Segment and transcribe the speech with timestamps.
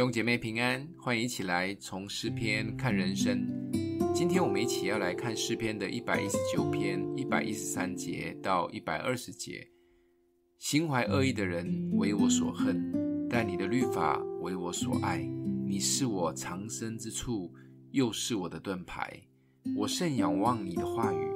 [0.00, 3.46] 兄姐妹平安，欢迎一起来从诗篇看人生。
[4.14, 9.68] 今天我们一起要来看诗篇的一百一十九篇一百一十三节到一百二十节。
[10.56, 15.18] 心怀恶意的人为我所恨，但你的律法为我所爱。
[15.66, 17.52] 你是我藏身之处，
[17.90, 19.12] 又是我的盾牌。
[19.76, 21.28] 我甚仰望你的话语。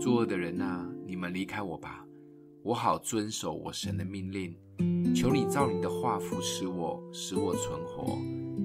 [0.00, 2.06] 作恶的人啊，你们离开我吧，
[2.62, 4.56] 我好遵守我神的命令。
[5.14, 8.18] 求你照你的话扶持我，使我存活，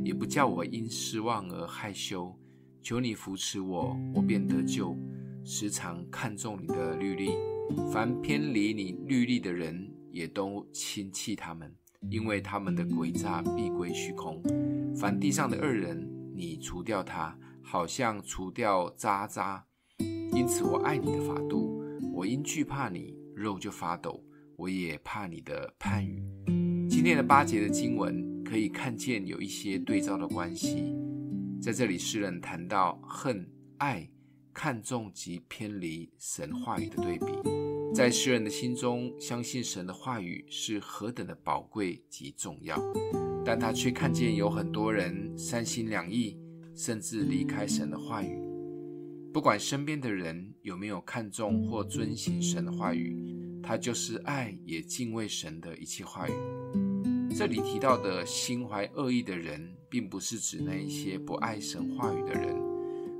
[0.03, 2.33] 也不叫我因失望而害羞。
[2.81, 4.95] 求你扶持我，我便得救。
[5.43, 7.31] 时常看重你的律例，
[7.91, 11.73] 凡偏离你律例的人，也都轻弃他们，
[12.09, 14.41] 因为他们的诡诈必归虚空。
[14.95, 19.65] 凡地上的恶人，你除掉他，好像除掉渣渣。
[20.31, 21.81] 因此我爱你的法度，
[22.13, 24.23] 我因惧怕你，肉就发抖。
[24.57, 26.23] 我也怕你的判语。
[26.89, 30.95] 今天的八节的经文可以看见有一些对照的关系。
[31.61, 34.09] 在这里，诗人谈到恨、爱、
[34.53, 37.25] 看重及偏离神话语的对比，
[37.95, 42.77] 在诗人的心中，相信神的话语是何等的宝贵及重要，
[43.45, 46.37] 但他却看见有很多人三心两意，
[46.75, 48.37] 甚至离开神的话语。
[49.33, 53.17] 不管身边的人有没有看重或遵行神的话语，
[53.63, 56.33] 他就是爱也敬畏神的一切话语。
[57.35, 62.55] 这里提到的心怀恶意的人，并不是指那一些不爱神话语的人，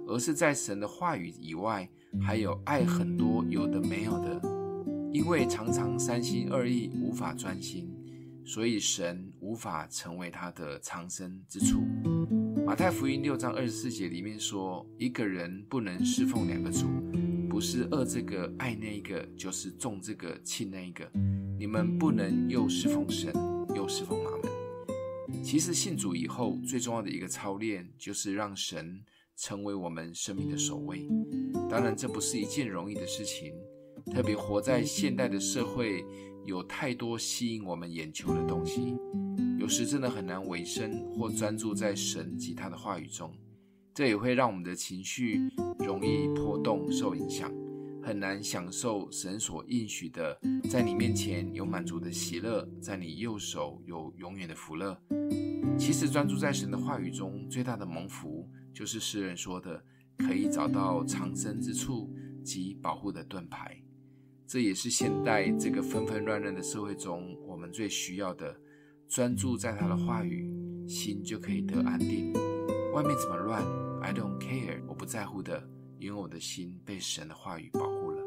[0.06, 1.90] 而是在神的话语以外，
[2.22, 4.42] 还有爱很多有的没有的。
[5.12, 7.88] 因为常常三心二意，无法专心，
[8.44, 11.82] 所以神无法成为他的藏身之处。
[12.66, 16.88] 马太福音六章二十四节里面说，一个人不能侍奉两个主，
[17.54, 21.08] 不是恶这个爱那一个，就是重这个轻那一个。
[21.60, 23.32] 你们不能又侍奉神，
[23.76, 25.44] 又侍奉马门。
[25.44, 29.00] 其实信主以后，最重要的一个操练，就是让神
[29.38, 31.08] 成为我们生命的首位。
[31.70, 33.54] 当然，这不是一件容易的事情，
[34.12, 36.04] 特别活在现代的社会，
[36.46, 38.98] 有太多吸引我们眼球的东西，
[39.60, 43.32] 有时真的很难委身或专注在神及他的话语中。
[43.94, 45.40] 这也会让我们的情绪
[45.78, 47.52] 容易波动、受影响，
[48.02, 55.00] 很难享受神所应许的，在你面前有满足的喜乐，在你右手有永远的福乐。
[55.78, 59.84] 其实专注在神的话语中，最大的蒙福就是诗人说的，
[60.18, 62.12] 可以找到藏身之处
[62.44, 63.80] 及保护的盾牌。
[64.48, 68.56] 这也是现代这个纷纷乱乱的社会中，我们最需要的。
[69.08, 70.52] 专注在他的话语，
[70.88, 72.34] 心就可以得安定。
[72.94, 73.64] 外面怎么乱
[74.04, 75.66] ，I don't care，我不在乎的，
[75.98, 78.22] 因为我的心被神的话语保护了。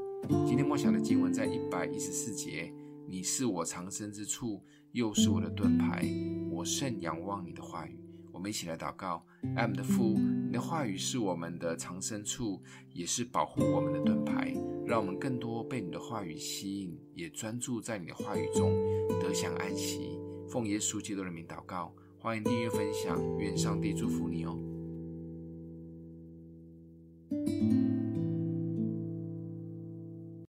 [0.47, 2.73] 今天默想的经文在一百一十四节。
[3.07, 6.05] 你是我藏身之处，又是我的盾牌，
[6.51, 8.01] 我甚仰望你的话语。
[8.33, 12.61] 我们一起来祷告：爱我们的父，你的话语是我们的藏身处，
[12.93, 14.53] 也是保护我们的盾牌。
[14.85, 18.73] 让我们更多被你的话语吸引，也专注在你的话语中，
[19.21, 20.19] 得享安息。
[20.49, 24.56] 奉耶稣基督的名祷告，欢迎订阅分享，愿上帝祝福你哦。